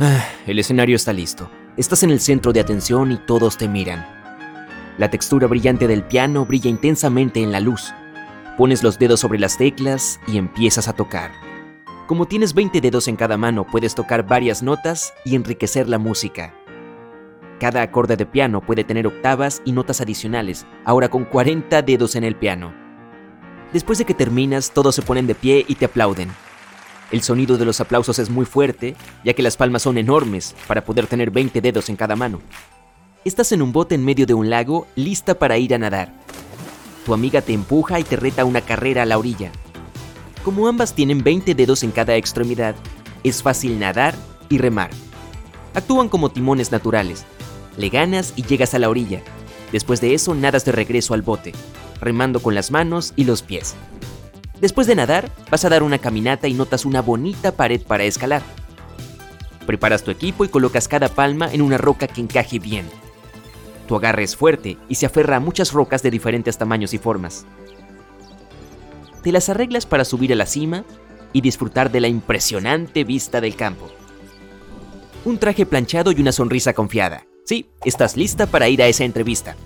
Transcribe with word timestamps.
Ah, 0.00 0.26
el 0.46 0.58
escenario 0.58 0.96
está 0.96 1.12
listo. 1.12 1.48
Estás 1.76 2.02
en 2.02 2.10
el 2.10 2.18
centro 2.18 2.52
de 2.52 2.58
atención 2.58 3.12
y 3.12 3.16
todos 3.16 3.56
te 3.56 3.68
miran. 3.68 4.04
La 4.98 5.08
textura 5.08 5.46
brillante 5.46 5.86
del 5.86 6.02
piano 6.02 6.44
brilla 6.44 6.68
intensamente 6.68 7.40
en 7.40 7.52
la 7.52 7.60
luz. 7.60 7.92
Pones 8.58 8.82
los 8.82 8.98
dedos 8.98 9.20
sobre 9.20 9.38
las 9.38 9.56
teclas 9.56 10.18
y 10.26 10.36
empiezas 10.36 10.88
a 10.88 10.94
tocar. 10.94 11.30
Como 12.08 12.26
tienes 12.26 12.54
20 12.54 12.80
dedos 12.80 13.06
en 13.06 13.14
cada 13.14 13.36
mano, 13.36 13.66
puedes 13.66 13.94
tocar 13.94 14.26
varias 14.26 14.64
notas 14.64 15.14
y 15.24 15.36
enriquecer 15.36 15.88
la 15.88 15.98
música. 15.98 16.52
Cada 17.60 17.82
acorde 17.82 18.16
de 18.16 18.26
piano 18.26 18.60
puede 18.60 18.82
tener 18.82 19.06
octavas 19.06 19.62
y 19.64 19.72
notas 19.72 20.00
adicionales, 20.00 20.66
ahora 20.84 21.08
con 21.08 21.24
40 21.24 21.82
dedos 21.82 22.16
en 22.16 22.24
el 22.24 22.34
piano. 22.34 22.74
Después 23.72 23.98
de 23.98 24.04
que 24.04 24.14
terminas, 24.14 24.72
todos 24.72 24.96
se 24.96 25.02
ponen 25.02 25.28
de 25.28 25.36
pie 25.36 25.64
y 25.68 25.76
te 25.76 25.84
aplauden. 25.84 26.30
El 27.14 27.22
sonido 27.22 27.56
de 27.56 27.64
los 27.64 27.80
aplausos 27.80 28.18
es 28.18 28.28
muy 28.28 28.44
fuerte, 28.44 28.96
ya 29.22 29.34
que 29.34 29.42
las 29.44 29.56
palmas 29.56 29.82
son 29.82 29.98
enormes 29.98 30.56
para 30.66 30.84
poder 30.84 31.06
tener 31.06 31.30
20 31.30 31.60
dedos 31.60 31.88
en 31.88 31.94
cada 31.94 32.16
mano. 32.16 32.40
Estás 33.24 33.52
en 33.52 33.62
un 33.62 33.70
bote 33.70 33.94
en 33.94 34.04
medio 34.04 34.26
de 34.26 34.34
un 34.34 34.50
lago, 34.50 34.88
lista 34.96 35.38
para 35.38 35.56
ir 35.56 35.76
a 35.76 35.78
nadar. 35.78 36.12
Tu 37.06 37.14
amiga 37.14 37.40
te 37.40 37.52
empuja 37.52 38.00
y 38.00 38.02
te 38.02 38.16
reta 38.16 38.44
una 38.44 38.62
carrera 38.62 39.02
a 39.02 39.06
la 39.06 39.16
orilla. 39.16 39.52
Como 40.42 40.66
ambas 40.66 40.92
tienen 40.92 41.22
20 41.22 41.54
dedos 41.54 41.84
en 41.84 41.92
cada 41.92 42.16
extremidad, 42.16 42.74
es 43.22 43.44
fácil 43.44 43.78
nadar 43.78 44.16
y 44.48 44.58
remar. 44.58 44.90
Actúan 45.72 46.08
como 46.08 46.32
timones 46.32 46.72
naturales. 46.72 47.26
Le 47.76 47.90
ganas 47.90 48.32
y 48.34 48.42
llegas 48.42 48.74
a 48.74 48.80
la 48.80 48.88
orilla. 48.88 49.22
Después 49.70 50.00
de 50.00 50.14
eso 50.14 50.34
nadas 50.34 50.64
de 50.64 50.72
regreso 50.72 51.14
al 51.14 51.22
bote, 51.22 51.52
remando 52.00 52.40
con 52.40 52.56
las 52.56 52.72
manos 52.72 53.12
y 53.14 53.22
los 53.22 53.42
pies. 53.42 53.76
Después 54.60 54.86
de 54.86 54.94
nadar, 54.94 55.30
vas 55.50 55.64
a 55.64 55.68
dar 55.68 55.82
una 55.82 55.98
caminata 55.98 56.48
y 56.48 56.54
notas 56.54 56.84
una 56.84 57.02
bonita 57.02 57.52
pared 57.52 57.80
para 57.82 58.04
escalar. 58.04 58.42
Preparas 59.66 60.04
tu 60.04 60.10
equipo 60.10 60.44
y 60.44 60.48
colocas 60.48 60.88
cada 60.88 61.08
palma 61.08 61.52
en 61.52 61.62
una 61.62 61.78
roca 61.78 62.06
que 62.06 62.20
encaje 62.20 62.58
bien. 62.58 62.86
Tu 63.88 63.96
agarre 63.96 64.22
es 64.22 64.36
fuerte 64.36 64.78
y 64.88 64.94
se 64.94 65.06
aferra 65.06 65.36
a 65.36 65.40
muchas 65.40 65.72
rocas 65.72 66.02
de 66.02 66.10
diferentes 66.10 66.56
tamaños 66.56 66.94
y 66.94 66.98
formas. 66.98 67.46
Te 69.22 69.32
las 69.32 69.48
arreglas 69.48 69.86
para 69.86 70.04
subir 70.04 70.32
a 70.32 70.36
la 70.36 70.46
cima 70.46 70.84
y 71.32 71.40
disfrutar 71.40 71.90
de 71.90 72.00
la 72.00 72.08
impresionante 72.08 73.04
vista 73.04 73.40
del 73.40 73.56
campo. 73.56 73.90
Un 75.24 75.38
traje 75.38 75.66
planchado 75.66 76.12
y 76.12 76.20
una 76.20 76.32
sonrisa 76.32 76.74
confiada. 76.74 77.26
Sí, 77.44 77.70
estás 77.84 78.16
lista 78.16 78.46
para 78.46 78.68
ir 78.68 78.82
a 78.82 78.86
esa 78.86 79.04
entrevista. 79.04 79.56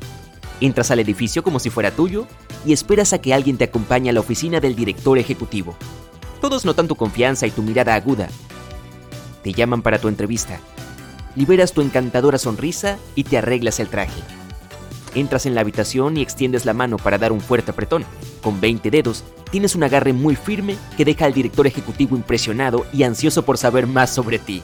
Entras 0.60 0.90
al 0.90 0.98
edificio 0.98 1.42
como 1.42 1.60
si 1.60 1.70
fuera 1.70 1.90
tuyo 1.90 2.26
y 2.64 2.72
esperas 2.72 3.12
a 3.12 3.20
que 3.20 3.32
alguien 3.32 3.56
te 3.56 3.64
acompañe 3.64 4.10
a 4.10 4.12
la 4.12 4.20
oficina 4.20 4.60
del 4.60 4.74
director 4.74 5.18
ejecutivo. 5.18 5.76
Todos 6.40 6.64
notan 6.64 6.88
tu 6.88 6.96
confianza 6.96 7.46
y 7.46 7.50
tu 7.50 7.62
mirada 7.62 7.94
aguda. 7.94 8.28
Te 9.42 9.52
llaman 9.52 9.82
para 9.82 9.98
tu 9.98 10.08
entrevista. 10.08 10.58
Liberas 11.36 11.72
tu 11.72 11.80
encantadora 11.80 12.38
sonrisa 12.38 12.98
y 13.14 13.24
te 13.24 13.38
arreglas 13.38 13.78
el 13.78 13.88
traje. 13.88 14.20
Entras 15.14 15.46
en 15.46 15.54
la 15.54 15.62
habitación 15.62 16.16
y 16.16 16.22
extiendes 16.22 16.64
la 16.64 16.74
mano 16.74 16.96
para 16.96 17.18
dar 17.18 17.32
un 17.32 17.40
fuerte 17.40 17.70
apretón. 17.70 18.04
Con 18.42 18.60
20 18.60 18.90
dedos, 18.90 19.24
tienes 19.50 19.74
un 19.74 19.84
agarre 19.84 20.12
muy 20.12 20.36
firme 20.36 20.76
que 20.96 21.04
deja 21.04 21.24
al 21.24 21.32
director 21.32 21.66
ejecutivo 21.66 22.16
impresionado 22.16 22.84
y 22.92 23.04
ansioso 23.04 23.44
por 23.44 23.58
saber 23.58 23.86
más 23.86 24.10
sobre 24.10 24.38
ti. 24.38 24.62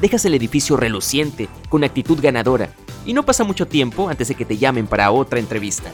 Dejas 0.00 0.24
el 0.24 0.34
edificio 0.34 0.76
reluciente, 0.76 1.48
con 1.68 1.82
actitud 1.82 2.20
ganadora, 2.20 2.70
y 3.04 3.14
no 3.14 3.24
pasa 3.24 3.42
mucho 3.42 3.66
tiempo 3.66 4.08
antes 4.08 4.28
de 4.28 4.36
que 4.36 4.44
te 4.44 4.56
llamen 4.56 4.86
para 4.86 5.10
otra 5.10 5.40
entrevista. 5.40 5.90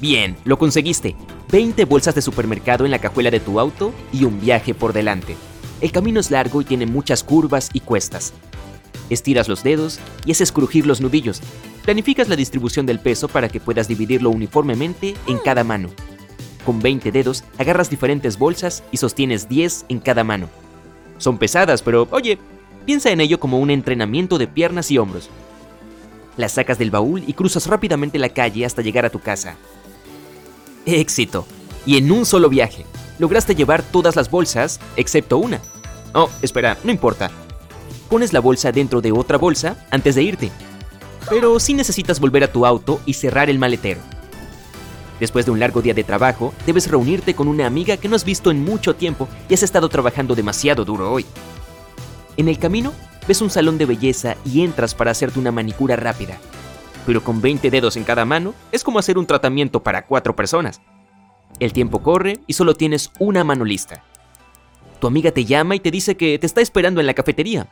Bien, 0.00 0.36
lo 0.44 0.58
conseguiste. 0.58 1.14
20 1.52 1.84
bolsas 1.84 2.14
de 2.14 2.22
supermercado 2.22 2.84
en 2.86 2.90
la 2.90 3.00
cajuela 3.00 3.30
de 3.30 3.40
tu 3.40 3.60
auto 3.60 3.92
y 4.12 4.24
un 4.24 4.40
viaje 4.40 4.72
por 4.72 4.92
delante. 4.94 5.36
El 5.80 5.92
camino 5.92 6.20
es 6.20 6.30
largo 6.30 6.62
y 6.62 6.64
tiene 6.64 6.86
muchas 6.86 7.22
curvas 7.22 7.68
y 7.72 7.80
cuestas. 7.80 8.32
Estiras 9.10 9.48
los 9.48 9.62
dedos 9.62 9.98
y 10.24 10.32
haces 10.32 10.52
crujir 10.52 10.86
los 10.86 11.00
nudillos. 11.00 11.42
Planificas 11.84 12.28
la 12.28 12.36
distribución 12.36 12.86
del 12.86 13.00
peso 13.00 13.28
para 13.28 13.48
que 13.48 13.60
puedas 13.60 13.88
dividirlo 13.88 14.30
uniformemente 14.30 15.14
en 15.26 15.38
cada 15.38 15.64
mano. 15.64 15.90
Con 16.64 16.80
20 16.80 17.10
dedos 17.12 17.44
agarras 17.58 17.90
diferentes 17.90 18.38
bolsas 18.38 18.84
y 18.92 18.98
sostienes 18.98 19.48
10 19.48 19.86
en 19.88 19.98
cada 19.98 20.24
mano. 20.24 20.48
Son 21.18 21.36
pesadas, 21.36 21.82
pero 21.82 22.06
oye, 22.10 22.38
piensa 22.84 23.10
en 23.10 23.20
ello 23.20 23.40
como 23.40 23.58
un 23.58 23.70
entrenamiento 23.70 24.38
de 24.38 24.46
piernas 24.46 24.90
y 24.90 24.98
hombros. 24.98 25.30
Las 26.36 26.52
sacas 26.52 26.78
del 26.78 26.90
baúl 26.90 27.24
y 27.26 27.34
cruzas 27.34 27.66
rápidamente 27.66 28.18
la 28.18 28.30
calle 28.30 28.64
hasta 28.64 28.82
llegar 28.82 29.04
a 29.04 29.10
tu 29.10 29.20
casa. 29.20 29.56
Éxito. 30.86 31.46
Y 31.86 31.96
en 31.96 32.10
un 32.10 32.26
solo 32.26 32.48
viaje. 32.48 32.86
Lograste 33.18 33.54
llevar 33.54 33.82
todas 33.82 34.16
las 34.16 34.30
bolsas, 34.30 34.80
excepto 34.96 35.38
una. 35.38 35.60
Oh, 36.14 36.30
espera, 36.42 36.78
no 36.84 36.90
importa. 36.90 37.30
Pones 38.08 38.32
la 38.32 38.40
bolsa 38.40 38.72
dentro 38.72 39.00
de 39.00 39.12
otra 39.12 39.38
bolsa 39.38 39.76
antes 39.90 40.14
de 40.14 40.22
irte. 40.22 40.50
Pero 41.28 41.60
sí 41.60 41.74
necesitas 41.74 42.18
volver 42.18 42.44
a 42.44 42.52
tu 42.52 42.66
auto 42.66 43.00
y 43.06 43.14
cerrar 43.14 43.50
el 43.50 43.58
maletero. 43.58 44.00
Después 45.20 45.44
de 45.44 45.52
un 45.52 45.60
largo 45.60 45.82
día 45.82 45.92
de 45.92 46.02
trabajo, 46.02 46.54
debes 46.64 46.90
reunirte 46.90 47.34
con 47.34 47.46
una 47.46 47.66
amiga 47.66 47.98
que 47.98 48.08
no 48.08 48.16
has 48.16 48.24
visto 48.24 48.50
en 48.50 48.64
mucho 48.64 48.96
tiempo 48.96 49.28
y 49.48 49.54
has 49.54 49.62
estado 49.62 49.88
trabajando 49.90 50.34
demasiado 50.34 50.84
duro 50.86 51.12
hoy. 51.12 51.26
En 52.40 52.48
el 52.48 52.58
camino, 52.58 52.94
ves 53.28 53.42
un 53.42 53.50
salón 53.50 53.76
de 53.76 53.84
belleza 53.84 54.34
y 54.46 54.62
entras 54.64 54.94
para 54.94 55.10
hacerte 55.10 55.38
una 55.38 55.52
manicura 55.52 55.94
rápida. 55.94 56.38
Pero 57.04 57.22
con 57.22 57.42
20 57.42 57.70
dedos 57.70 57.98
en 57.98 58.04
cada 58.04 58.24
mano, 58.24 58.54
es 58.72 58.82
como 58.82 58.98
hacer 58.98 59.18
un 59.18 59.26
tratamiento 59.26 59.82
para 59.82 60.06
cuatro 60.06 60.34
personas. 60.34 60.80
El 61.58 61.74
tiempo 61.74 62.02
corre 62.02 62.40
y 62.46 62.54
solo 62.54 62.72
tienes 62.72 63.10
una 63.18 63.44
mano 63.44 63.66
lista. 63.66 64.04
Tu 65.00 65.06
amiga 65.06 65.32
te 65.32 65.44
llama 65.44 65.74
y 65.74 65.80
te 65.80 65.90
dice 65.90 66.16
que 66.16 66.38
te 66.38 66.46
está 66.46 66.62
esperando 66.62 66.98
en 67.00 67.08
la 67.08 67.12
cafetería. 67.12 67.68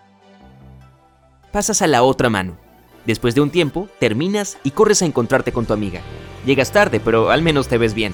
Pasas 1.50 1.80
a 1.80 1.86
la 1.86 2.02
otra 2.02 2.28
mano. 2.28 2.58
Después 3.06 3.34
de 3.34 3.40
un 3.40 3.48
tiempo, 3.48 3.88
terminas 3.98 4.58
y 4.64 4.72
corres 4.72 5.00
a 5.00 5.06
encontrarte 5.06 5.50
con 5.50 5.64
tu 5.64 5.72
amiga. 5.72 6.02
Llegas 6.44 6.72
tarde, 6.72 7.00
pero 7.00 7.30
al 7.30 7.40
menos 7.40 7.68
te 7.68 7.78
ves 7.78 7.94
bien. 7.94 8.12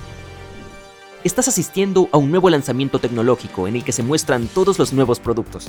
Estás 1.25 1.48
asistiendo 1.48 2.09
a 2.12 2.19
un 2.19 2.31
nuevo 2.31 2.48
lanzamiento 2.48 3.00
tecnológico 3.00 3.66
en 3.66 3.75
el 3.75 3.82
que 3.82 3.91
se 3.91 4.04
muestran 4.04 4.47
todos 4.47 4.78
los 4.78 4.92
nuevos 4.92 5.19
productos. 5.19 5.69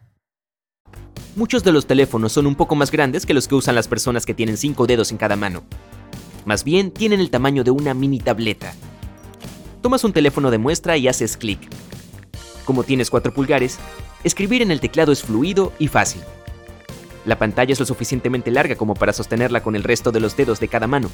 Muchos 1.33 1.63
de 1.63 1.71
los 1.71 1.87
teléfonos 1.87 2.33
son 2.33 2.45
un 2.45 2.55
poco 2.55 2.75
más 2.75 2.91
grandes 2.91 3.25
que 3.25 3.33
los 3.33 3.47
que 3.47 3.55
usan 3.55 3.73
las 3.73 3.87
personas 3.87 4.25
que 4.25 4.33
tienen 4.33 4.57
5 4.57 4.85
dedos 4.85 5.11
en 5.11 5.17
cada 5.17 5.37
mano. 5.37 5.63
Más 6.43 6.65
bien, 6.65 6.91
tienen 6.91 7.21
el 7.21 7.29
tamaño 7.29 7.63
de 7.63 7.71
una 7.71 7.93
mini 7.93 8.19
tableta. 8.19 8.73
Tomas 9.81 10.03
un 10.03 10.11
teléfono 10.11 10.51
de 10.51 10.57
muestra 10.57 10.97
y 10.97 11.07
haces 11.07 11.37
clic. 11.37 11.59
Como 12.65 12.83
tienes 12.83 13.09
4 13.09 13.33
pulgares, 13.33 13.79
escribir 14.25 14.61
en 14.61 14.71
el 14.71 14.81
teclado 14.81 15.13
es 15.13 15.23
fluido 15.23 15.71
y 15.79 15.87
fácil. 15.87 16.21
La 17.25 17.39
pantalla 17.39 17.71
es 17.71 17.79
lo 17.79 17.85
suficientemente 17.85 18.51
larga 18.51 18.75
como 18.75 18.93
para 18.93 19.13
sostenerla 19.13 19.63
con 19.63 19.77
el 19.77 19.83
resto 19.83 20.11
de 20.11 20.19
los 20.19 20.35
dedos 20.35 20.59
de 20.59 20.67
cada 20.67 20.87
mano. 20.87 21.09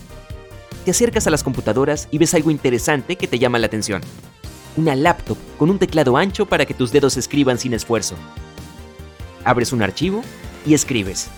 Te 0.83 0.91
acercas 0.91 1.27
a 1.27 1.29
las 1.29 1.43
computadoras 1.43 2.07
y 2.09 2.17
ves 2.17 2.33
algo 2.33 2.49
interesante 2.49 3.17
que 3.17 3.27
te 3.27 3.37
llama 3.37 3.59
la 3.59 3.67
atención. 3.67 4.01
Una 4.77 4.95
laptop 4.95 5.37
con 5.59 5.69
un 5.69 5.77
teclado 5.77 6.17
ancho 6.17 6.47
para 6.47 6.65
que 6.65 6.73
tus 6.73 6.91
dedos 6.91 7.17
escriban 7.17 7.59
sin 7.59 7.73
esfuerzo. 7.75 8.15
Abres 9.43 9.73
un 9.73 9.81
archivo 9.81 10.21
y 10.65 10.73
escribes. 10.73 11.29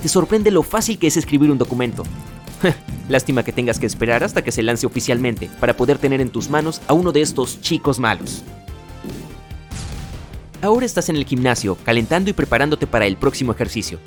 Te 0.00 0.08
sorprende 0.08 0.50
lo 0.50 0.62
fácil 0.62 0.98
que 0.98 1.06
es 1.06 1.16
escribir 1.16 1.50
un 1.50 1.58
documento. 1.58 2.02
Lástima 3.08 3.42
que 3.42 3.52
tengas 3.52 3.78
que 3.78 3.86
esperar 3.86 4.24
hasta 4.24 4.42
que 4.42 4.52
se 4.52 4.62
lance 4.62 4.86
oficialmente 4.86 5.48
para 5.60 5.76
poder 5.76 5.98
tener 5.98 6.20
en 6.20 6.30
tus 6.30 6.50
manos 6.50 6.80
a 6.86 6.92
uno 6.92 7.12
de 7.12 7.22
estos 7.22 7.60
chicos 7.60 7.98
malos. 7.98 8.42
Ahora 10.62 10.86
estás 10.86 11.08
en 11.08 11.16
el 11.16 11.26
gimnasio, 11.26 11.76
calentando 11.84 12.30
y 12.30 12.32
preparándote 12.32 12.86
para 12.86 13.06
el 13.06 13.16
próximo 13.16 13.52
ejercicio. 13.52 13.98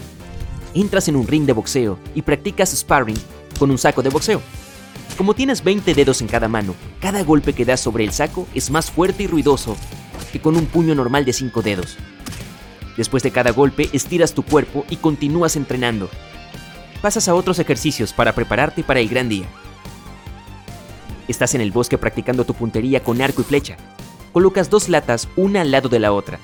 Entras 0.73 1.07
en 1.07 1.15
un 1.15 1.27
ring 1.27 1.45
de 1.45 1.53
boxeo 1.53 1.97
y 2.15 2.21
practicas 2.21 2.71
sparring 2.75 3.17
con 3.57 3.71
un 3.71 3.77
saco 3.77 4.01
de 4.01 4.09
boxeo. 4.09 4.41
Como 5.17 5.33
tienes 5.33 5.63
20 5.63 5.93
dedos 5.93 6.21
en 6.21 6.27
cada 6.27 6.47
mano, 6.47 6.75
cada 7.01 7.23
golpe 7.23 7.53
que 7.53 7.65
das 7.65 7.79
sobre 7.79 8.03
el 8.03 8.11
saco 8.11 8.47
es 8.53 8.71
más 8.71 8.89
fuerte 8.91 9.23
y 9.23 9.27
ruidoso 9.27 9.75
que 10.31 10.39
con 10.39 10.55
un 10.55 10.65
puño 10.65 10.95
normal 10.95 11.25
de 11.25 11.33
5 11.33 11.61
dedos. 11.61 11.97
Después 12.99 13.23
de 13.23 13.31
cada 13.31 13.51
golpe, 13.51 13.89
estiras 13.93 14.33
tu 14.33 14.43
cuerpo 14.43 14.83
y 14.89 14.97
continúas 14.97 15.55
entrenando. 15.55 16.09
Pasas 17.01 17.29
a 17.29 17.33
otros 17.33 17.57
ejercicios 17.57 18.11
para 18.11 18.35
prepararte 18.35 18.83
para 18.83 18.99
el 18.99 19.07
gran 19.07 19.29
día. 19.29 19.45
Estás 21.29 21.55
en 21.55 21.61
el 21.61 21.71
bosque 21.71 21.97
practicando 21.97 22.43
tu 22.43 22.53
puntería 22.55 23.01
con 23.01 23.21
arco 23.21 23.39
y 23.39 23.45
flecha. 23.45 23.77
Colocas 24.33 24.69
dos 24.69 24.89
latas 24.89 25.29
una 25.37 25.61
al 25.61 25.71
lado 25.71 25.87
de 25.87 25.99
la 25.99 26.11
otra. 26.11 26.41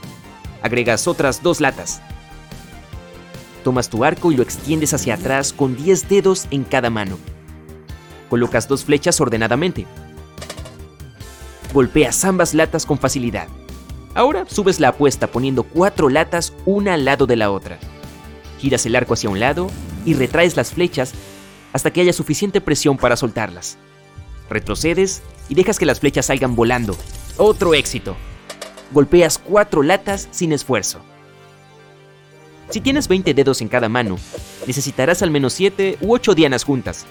Agregas 0.62 1.10
otras 1.10 1.44
dos 1.44 1.60
latas. 1.60 2.02
Tomas 3.66 3.90
tu 3.90 4.06
arco 4.06 4.32
y 4.32 4.38
lo 4.38 4.44
extiendes 4.44 4.94
hacia 4.94 5.16
atrás 5.16 5.52
con 5.52 5.76
10 5.76 6.08
dedos 6.08 6.48
en 6.52 6.64
cada 6.64 6.90
mano. 6.90 7.18
Colocas 8.30 8.70
dos 8.70 8.86
flechas 8.86 9.20
ordenadamente. 9.20 9.86
Golpeas 11.74 12.24
ambas 12.24 12.54
latas 12.54 12.86
con 12.86 12.98
facilidad. 12.98 13.50
Ahora 14.16 14.46
subes 14.48 14.80
la 14.80 14.88
apuesta 14.88 15.28
poniendo 15.28 15.64
cuatro 15.64 16.08
latas 16.08 16.54
una 16.66 16.94
al 16.94 17.04
lado 17.04 17.28
de 17.28 17.36
la 17.36 17.52
otra. 17.52 17.78
Giras 18.60 18.86
el 18.86 18.96
arco 18.96 19.14
hacia 19.14 19.30
un 19.30 19.42
lado 19.42 19.70
y 20.06 20.14
retraes 20.14 20.56
las 20.56 20.72
flechas 20.72 21.14
hasta 21.74 21.92
que 21.92 22.00
haya 22.00 22.14
suficiente 22.14 22.62
presión 22.62 22.96
para 22.96 23.18
soltarlas. 23.18 23.78
Retrocedes 24.50 25.22
y 25.50 25.56
dejas 25.56 25.78
que 25.78 25.86
las 25.86 26.00
flechas 26.00 26.28
salgan 26.28 26.56
volando. 26.56 26.96
Otro 27.36 27.74
éxito. 27.74 28.16
Golpeas 28.94 29.38
cuatro 29.38 29.84
latas 29.84 30.30
sin 30.32 30.54
esfuerzo. 30.54 31.02
Si 32.70 32.80
tienes 32.80 33.10
20 33.10 33.34
dedos 33.34 33.62
en 33.62 33.68
cada 33.68 33.90
mano, 33.90 34.18
necesitarás 34.66 35.24
al 35.24 35.30
menos 35.30 35.52
7 35.52 35.98
u 36.00 36.14
8 36.14 36.36
dianas 36.36 36.64
juntas. 36.64 37.06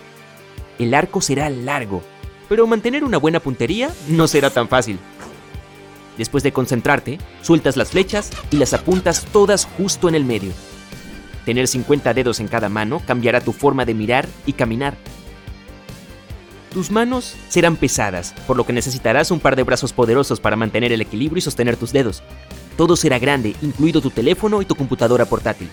El 0.79 0.95
arco 0.95 1.21
será 1.21 1.51
largo, 1.51 2.03
pero 2.49 2.67
mantener 2.67 3.05
una 3.05 3.19
buena 3.19 3.41
puntería 3.41 3.93
no 4.09 4.27
será 4.27 4.49
tan 4.49 4.69
fácil. 4.69 4.99
Después 6.19 6.43
de 6.43 6.53
concentrarte, 6.53 7.19
sueltas 7.43 7.77
las 7.77 7.91
flechas 7.91 8.31
y 8.51 8.57
las 8.57 8.73
apuntas 8.73 9.27
todas 9.33 9.65
justo 9.65 10.09
en 10.09 10.15
el 10.15 10.25
medio. 10.25 10.53
Tener 11.45 11.69
50 11.69 12.15
dedos 12.15 12.41
en 12.41 12.49
cada 12.49 12.69
mano 12.69 13.03
cambiará 13.07 13.41
tu 13.41 13.53
forma 13.53 13.85
de 13.85 13.95
mirar 13.95 14.29
y 14.47 14.53
caminar. 14.53 14.97
Tus 16.73 16.91
manos 16.91 17.37
serán 17.49 17.77
pesadas, 17.77 18.35
por 18.47 18.57
lo 18.57 18.67
que 18.67 18.73
necesitarás 18.73 19.31
un 19.31 19.41
par 19.41 19.55
de 19.55 19.63
brazos 19.63 19.93
poderosos 19.93 20.41
para 20.41 20.57
mantener 20.57 20.93
el 20.93 21.01
equilibrio 21.01 21.39
y 21.39 21.43
sostener 21.43 21.77
tus 21.77 21.93
dedos. 21.93 22.23
Todo 22.77 22.97
será 22.97 23.19
grande, 23.19 23.55
incluido 23.63 24.01
tu 24.01 24.11
teléfono 24.11 24.61
y 24.61 24.65
tu 24.65 24.75
computadora 24.75 25.25
portátil. 25.25 25.69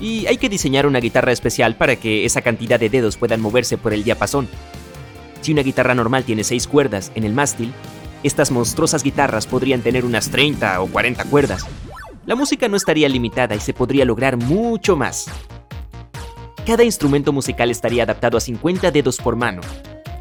Y 0.00 0.26
hay 0.26 0.36
que 0.36 0.50
diseñar 0.50 0.86
una 0.86 1.00
guitarra 1.00 1.32
especial 1.32 1.76
para 1.76 1.96
que 1.96 2.24
esa 2.24 2.42
cantidad 2.42 2.78
de 2.78 2.90
dedos 2.90 3.16
puedan 3.16 3.40
moverse 3.40 3.78
por 3.78 3.94
el 3.94 4.04
diapasón. 4.04 4.48
Si 5.40 5.52
una 5.52 5.62
guitarra 5.62 5.94
normal 5.94 6.24
tiene 6.24 6.44
6 6.44 6.66
cuerdas 6.66 7.10
en 7.14 7.24
el 7.24 7.32
mástil, 7.32 7.72
estas 8.22 8.50
monstruosas 8.50 9.02
guitarras 9.02 9.46
podrían 9.46 9.80
tener 9.80 10.04
unas 10.04 10.30
30 10.30 10.80
o 10.80 10.86
40 10.86 11.24
cuerdas. 11.24 11.66
La 12.26 12.34
música 12.34 12.68
no 12.68 12.76
estaría 12.76 13.08
limitada 13.08 13.54
y 13.54 13.60
se 13.60 13.72
podría 13.72 14.04
lograr 14.04 14.36
mucho 14.36 14.96
más. 14.96 15.30
Cada 16.66 16.84
instrumento 16.84 17.32
musical 17.32 17.70
estaría 17.70 18.02
adaptado 18.02 18.36
a 18.36 18.40
50 18.40 18.90
dedos 18.90 19.16
por 19.16 19.36
mano. 19.36 19.62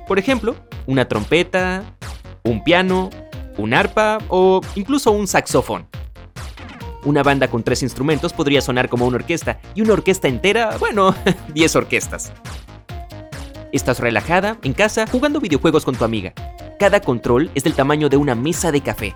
Por 0.07 0.19
ejemplo, 0.19 0.55
una 0.85 1.07
trompeta, 1.07 1.83
un 2.43 2.63
piano, 2.63 3.09
un 3.57 3.73
arpa 3.73 4.19
o 4.29 4.61
incluso 4.75 5.11
un 5.11 5.27
saxofón. 5.27 5.87
Una 7.03 7.23
banda 7.23 7.49
con 7.49 7.63
tres 7.63 7.83
instrumentos 7.83 8.31
podría 8.31 8.61
sonar 8.61 8.89
como 8.89 9.05
una 9.05 9.17
orquesta 9.17 9.59
y 9.75 9.81
una 9.81 9.93
orquesta 9.93 10.27
entera, 10.27 10.77
bueno, 10.79 11.13
10 11.53 11.75
orquestas. 11.75 12.31
Estás 13.73 13.99
relajada, 13.99 14.57
en 14.63 14.73
casa, 14.73 15.05
jugando 15.07 15.41
videojuegos 15.41 15.83
con 15.83 15.95
tu 15.95 16.05
amiga. 16.05 16.33
Cada 16.79 16.99
control 16.99 17.49
es 17.55 17.63
del 17.63 17.73
tamaño 17.73 18.07
de 18.07 18.17
una 18.17 18.35
mesa 18.35 18.71
de 18.71 18.81
café. 18.81 19.15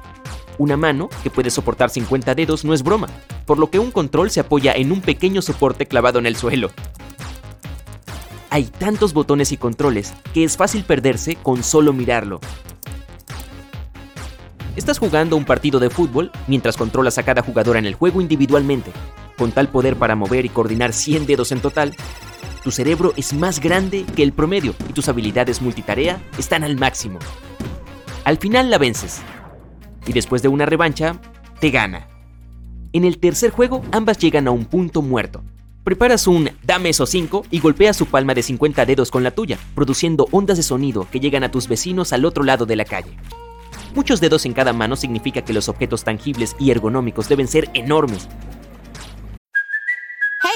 Una 0.57 0.77
mano, 0.77 1.09
que 1.21 1.29
puede 1.29 1.51
soportar 1.51 1.91
50 1.91 2.33
dedos, 2.33 2.65
no 2.65 2.73
es 2.73 2.81
broma, 2.81 3.07
por 3.45 3.59
lo 3.59 3.69
que 3.69 3.77
un 3.77 3.91
control 3.91 4.31
se 4.31 4.39
apoya 4.39 4.73
en 4.73 4.91
un 4.91 5.01
pequeño 5.01 5.43
soporte 5.43 5.85
clavado 5.85 6.17
en 6.17 6.25
el 6.25 6.35
suelo. 6.35 6.71
Hay 8.49 8.65
tantos 8.65 9.13
botones 9.13 9.51
y 9.51 9.57
controles 9.57 10.13
que 10.33 10.43
es 10.43 10.57
fácil 10.57 10.83
perderse 10.83 11.35
con 11.35 11.63
solo 11.63 11.93
mirarlo. 11.93 12.39
Estás 14.75 14.97
jugando 14.97 15.35
un 15.35 15.45
partido 15.45 15.79
de 15.79 15.91
fútbol 15.91 16.31
mientras 16.47 16.77
controlas 16.77 17.19
a 17.19 17.23
cada 17.23 17.43
jugador 17.43 17.77
en 17.77 17.85
el 17.85 17.93
juego 17.93 18.21
individualmente. 18.21 18.91
Con 19.37 19.51
tal 19.51 19.67
poder 19.67 19.97
para 19.97 20.15
mover 20.15 20.45
y 20.45 20.49
coordinar 20.49 20.93
100 20.93 21.27
dedos 21.27 21.51
en 21.51 21.59
total, 21.59 21.95
tu 22.63 22.71
cerebro 22.71 23.13
es 23.17 23.33
más 23.33 23.59
grande 23.59 24.05
que 24.15 24.23
el 24.23 24.33
promedio 24.33 24.75
y 24.87 24.93
tus 24.93 25.09
habilidades 25.09 25.61
multitarea 25.61 26.21
están 26.37 26.63
al 26.63 26.77
máximo. 26.77 27.19
Al 28.23 28.37
final 28.37 28.69
la 28.69 28.77
vences. 28.77 29.21
Y 30.05 30.13
después 30.13 30.41
de 30.41 30.47
una 30.47 30.65
revancha, 30.65 31.19
te 31.59 31.71
gana. 31.71 32.07
En 32.93 33.05
el 33.05 33.19
tercer 33.19 33.51
juego, 33.51 33.81
ambas 33.91 34.17
llegan 34.17 34.47
a 34.47 34.51
un 34.51 34.65
punto 34.65 35.01
muerto. 35.01 35.43
Preparas 35.83 36.27
un 36.27 36.51
dame 36.63 36.89
esos 36.89 37.09
5 37.09 37.45
y 37.49 37.59
golpeas 37.59 37.97
su 37.97 38.05
palma 38.05 38.35
de 38.35 38.43
50 38.43 38.85
dedos 38.85 39.09
con 39.09 39.23
la 39.23 39.31
tuya, 39.31 39.57
produciendo 39.73 40.27
ondas 40.31 40.57
de 40.57 40.63
sonido 40.63 41.07
que 41.09 41.19
llegan 41.19 41.43
a 41.43 41.49
tus 41.49 41.67
vecinos 41.67 42.13
al 42.13 42.25
otro 42.25 42.43
lado 42.43 42.67
de 42.67 42.75
la 42.75 42.85
calle. 42.85 43.17
Muchos 43.95 44.21
dedos 44.21 44.45
en 44.45 44.53
cada 44.53 44.73
mano 44.73 44.95
significa 44.95 45.41
que 45.41 45.53
los 45.53 45.67
objetos 45.69 46.03
tangibles 46.03 46.55
y 46.59 46.69
ergonómicos 46.69 47.27
deben 47.27 47.47
ser 47.47 47.69
enormes. 47.73 48.27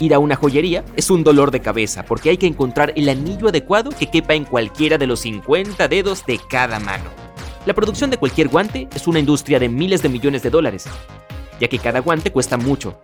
Ir 0.00 0.14
a 0.14 0.20
una 0.20 0.36
joyería 0.36 0.84
es 0.94 1.10
un 1.10 1.24
dolor 1.24 1.50
de 1.50 1.60
cabeza 1.60 2.04
porque 2.04 2.30
hay 2.30 2.36
que 2.36 2.46
encontrar 2.46 2.92
el 2.94 3.08
anillo 3.08 3.48
adecuado 3.48 3.90
que 3.90 4.08
quepa 4.08 4.34
en 4.34 4.44
cualquiera 4.44 4.96
de 4.96 5.08
los 5.08 5.20
50 5.20 5.88
dedos 5.88 6.24
de 6.24 6.38
cada 6.48 6.78
mano. 6.78 7.10
La 7.66 7.74
producción 7.74 8.08
de 8.08 8.16
cualquier 8.16 8.48
guante 8.48 8.88
es 8.94 9.08
una 9.08 9.18
industria 9.18 9.58
de 9.58 9.68
miles 9.68 10.00
de 10.00 10.08
millones 10.08 10.44
de 10.44 10.50
dólares, 10.50 10.86
ya 11.58 11.66
que 11.66 11.80
cada 11.80 11.98
guante 11.98 12.30
cuesta 12.30 12.56
mucho. 12.56 13.00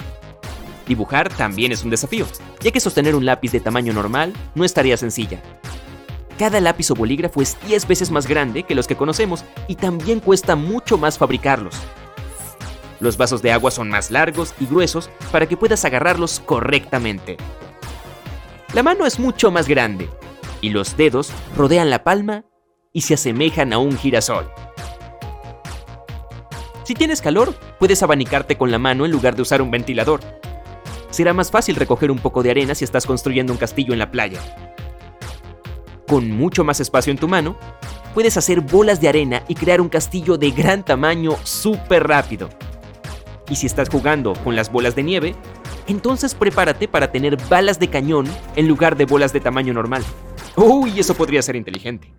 Dibujar 0.87 1.31
también 1.31 1.73
es 1.73 1.83
un 1.83 1.91
desafío, 1.91 2.27
ya 2.61 2.71
que 2.71 2.79
sostener 2.79 3.17
un 3.17 3.27
lápiz 3.27 3.51
de 3.51 3.61
tamaño 3.61 3.93
normal 3.93 4.33
no 4.55 4.65
estaría 4.65 4.97
sencilla. 4.97 5.43
Cada 6.39 6.61
lápiz 6.61 6.91
o 6.93 6.95
bolígrafo 6.95 7.43
es 7.43 7.57
10 7.67 7.89
veces 7.89 8.11
más 8.13 8.29
grande 8.29 8.63
que 8.63 8.75
los 8.77 8.87
que 8.87 8.97
conocemos 8.97 9.45
y 9.67 9.75
también 9.75 10.21
cuesta 10.21 10.55
mucho 10.55 10.97
más 10.97 11.19
fabricarlos. 11.19 11.75
Los 13.01 13.17
vasos 13.17 13.43
de 13.43 13.53
agua 13.53 13.71
son 13.71 13.89
más 13.89 14.11
largos 14.11 14.55
y 14.61 14.67
gruesos 14.67 15.11
para 15.33 15.47
que 15.47 15.57
puedas 15.57 15.85
agarrarlos 15.85 16.41
correctamente. 16.41 17.37
La 18.73 18.83
mano 18.83 19.07
es 19.07 19.19
mucho 19.19 19.51
más 19.51 19.69
grande 19.69 20.09
y 20.61 20.71
los 20.71 20.97
dedos 20.97 21.31
rodean 21.57 21.91
la 21.91 22.05
palma 22.05 22.45
y 22.93 23.03
se 23.03 23.15
asemejan 23.15 23.73
a 23.73 23.79
un 23.79 23.97
girasol. 23.97 24.51
Si 26.85 26.95
tienes 26.95 27.23
calor, 27.23 27.55
puedes 27.79 28.03
abanicarte 28.03 28.57
con 28.57 28.71
la 28.71 28.79
mano 28.79 29.05
en 29.05 29.11
lugar 29.11 29.37
de 29.37 29.43
usar 29.43 29.63
un 29.63 29.71
ventilador. 29.71 30.21
Será 31.11 31.33
más 31.33 31.51
fácil 31.51 31.77
recoger 31.77 32.11
un 32.11 32.19
poco 32.19 32.43
de 32.43 32.51
arena 32.51 32.75
si 32.75 32.85
estás 32.85 33.07
construyendo 33.07 33.53
un 33.53 33.59
castillo 33.59 33.93
en 33.93 33.99
la 33.99 34.11
playa. 34.11 34.41
Con 36.07 36.31
mucho 36.31 36.65
más 36.65 36.81
espacio 36.81 37.11
en 37.11 37.19
tu 37.19 37.27
mano, 37.27 37.57
puedes 38.13 38.37
hacer 38.37 38.61
bolas 38.61 39.01
de 39.01 39.09
arena 39.09 39.43
y 39.49 39.55
crear 39.55 39.81
un 39.81 39.89
castillo 39.89 40.37
de 40.37 40.51
gran 40.51 40.85
tamaño 40.85 41.37
súper 41.43 42.07
rápido. 42.07 42.51
Y 43.49 43.57
si 43.57 43.67
estás 43.67 43.89
jugando 43.89 44.33
con 44.45 44.57
las 44.57 44.73
bolas 44.73 44.95
de 44.95 45.03
nieve, 45.03 45.35
entonces 45.87 46.35
prepárate 46.35 46.89
para 46.89 47.13
tener 47.13 47.37
balas 47.49 47.79
de 47.79 47.89
cañón 47.89 48.27
en 48.57 48.69
lugar 48.69 48.97
de 48.97 49.05
bolas 49.05 49.33
de 49.33 49.41
tamaño 49.41 49.75
normal. 49.75 50.03
Uy, 50.57 50.99
eso 50.99 51.15
podría 51.15 51.43
ser 51.43 51.57
inteligente. 51.57 52.13